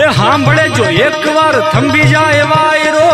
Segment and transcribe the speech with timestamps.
[0.00, 3.08] એ સાંભળે જો, એકવાર થંભી જાય વાયરો.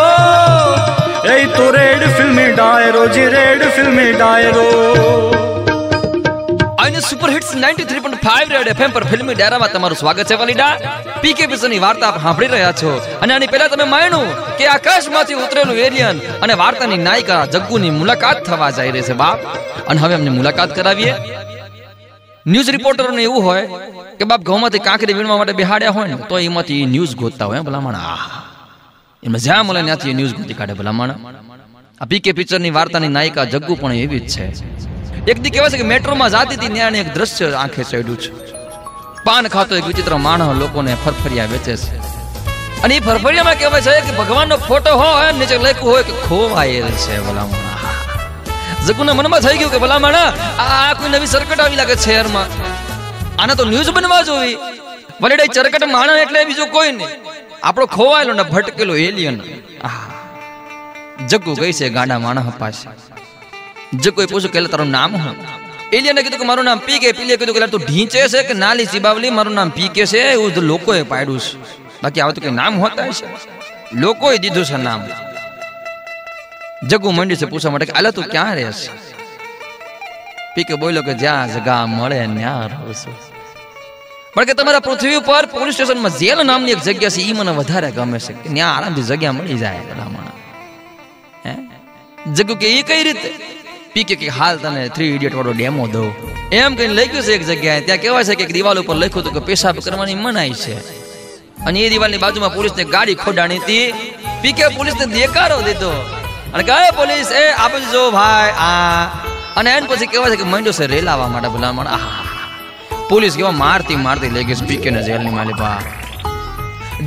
[1.32, 4.66] એ તો રેડ ફિલ્મી ડાયરો, જી રેડ ફિલ્મી ડાયરો.
[6.78, 10.76] અને સુપર હિટ્સ 93.5 રેડ એફએમ પર ફિલ્મી ડાયરામાં તમારું સ્વાગત છે વાલીડા
[11.20, 13.18] પીકે વિશેની વાર્તા આપ સાંભળી રહ્યા છો.
[13.22, 18.70] અને આની પહેલા તમે માણ્યું કે આકાશમાંથી ઉતરેલું એલિયન અને વાર્તાની નાયિકા જગ્ગુની મુલાકાત થવા
[18.70, 19.38] જઈ રહી છે બાપ.
[19.88, 21.14] અને હવે અમને મુલાકાત કરાવીએ.
[22.46, 23.66] ન્યૂઝ રિપોર્ટરોને એવું હોય
[24.18, 27.94] કે બાપ ઘઉંમાંથી કાંકરી વીણવા માટે બિહાડ્યા હોય ને, તો એમાંથી ન્યૂઝ ગોતતા હોય ભલામણ?
[27.94, 28.18] આ
[29.22, 31.10] એમાં જ્યાં મળે ત્યાંથી ન્યૂઝ ગોતી કાઢે, ભલામણ?
[32.00, 34.46] આ પીકે પિક્ચરની વાર્તાની નાયિકા જગ્ગુ પણ એવી જ છે.
[35.30, 38.30] એક દી કહેવાય છે કે મેટ્રોમાં જાતી હતી ત્યાં એક દ્રશ્ય આંખે ચડ્યું છે.
[39.24, 41.98] પાન ખાતો એક વિચિત્ર માણસ લોકોને ફરફરિયા વેચે છે.
[42.82, 47.20] અને એ ફરફરિયામાં કહેવાય છે કે ભગવાનનો ફોટો હોય, નીચે લખ્યું હોય કે ખોવાયેલ છે,
[47.26, 47.75] ભલામણ.
[48.86, 50.28] જગુના મનમાં થઈ ગયું કે ભલા માણા
[50.64, 52.46] આ કોઈ નવી સરકટ આવી લાગે છે શહેરમાં
[53.42, 54.56] આને તો ન્યૂઝ બનવા જોવી.
[55.22, 57.10] વલેડા ચરકટ માણસ એટલે બીજું કોઈ નહીં.
[57.62, 59.36] આપણો ખોવાયેલો ને ભટકેલો એલિયન
[61.30, 62.86] જગ્ગુ ગઈ છે ગાડા માણા પાસે.
[64.06, 65.34] એ પૂછ્યું કે તારું નામ હું
[65.96, 67.12] એલિયને કીધું કે, મારું નામ પી કે.
[67.18, 70.20] પીલે કીધું કે તું ઢીંચે છે કે નાલી ચીબાવલી મારું નામ પી કે છે?
[70.32, 71.52] એવું લોકોએ પાડ્યું છે.
[72.02, 73.26] બાકી આવું તો કઈ નામ હોતા છે
[74.02, 75.00] લોકોએ દીધું છે નામ.
[76.82, 79.16] જગ્ગુ મંડી છે પૂછવા માટે કે તું ક્યાં રહે છે?
[80.54, 83.14] પીકે બોલ્યો કે જ્યાં જગા મળે ત્યાં રહું છું.
[84.34, 87.90] પણ કે તમારા પૃથ્વી ઉપર પોલીસ સ્ટેશનમાં જેલ નામની એક જગ્યા છે એ મને વધારે
[87.90, 88.54] ગમે છે.
[88.54, 90.32] ત્યાં આરામથી જગ્યા મળી જાય ભલામણ.
[91.46, 91.56] હે?
[92.32, 93.34] જગુ કે એ કઈ રીતે?
[93.92, 96.14] પીકે કે હાલ તને થ્રી ઇડિયટ વાળો ડેમો દઉં.
[96.52, 97.80] એમ કઈ લખ્યું છે એક જગ્યાએ.
[97.80, 101.06] ત્યાં કહેવાય છે કે એક દિવાલ ઉપર લખ્યું હતું કે પેશાબ કરવાની મનાઈ છે.
[101.64, 103.92] અને એ દિવાલની બાજુમાં પોલીસને ગાડી ખોડાણી હતી.
[104.42, 106.15] પીકે પોલીસને દેકારો દીધો.
[106.56, 109.04] અને કહે પોલીસ, એ આપજો ભાઈ, આ.
[109.56, 111.86] અને એને પછી કહેવાય છે કે મંડ્યો છે રેલ આવવા માટે ભલામણ.
[111.86, 112.24] આહા
[113.08, 115.78] પોલીસ કેવા મારતી મારતી લઈ ગઈ પીકે ને જેલની માલિપા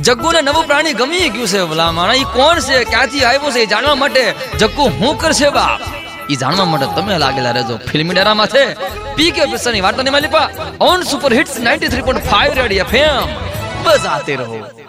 [0.00, 2.14] જગ્ગુને નવું પ્રાણી ગમી ગયું છે ભલામણ.
[2.14, 2.84] ઈ કોણ છે?
[2.84, 4.34] ક્યાંથી આવ્યો છે એ જાણવા માટે?
[4.58, 5.80] જગ્ગુ, હું કરશે બાપ
[6.30, 7.76] ઈ જાણવા માટે તમે લાગેલા રહેજો.
[7.76, 8.74] ફિલ્મી ડરામાં છે.
[9.14, 10.48] પીકે પિક્ચરની વાર્તાની માલિપા
[10.80, 13.26] on super hits 93.5 radio FM
[13.82, 14.80] બજાતે રહો.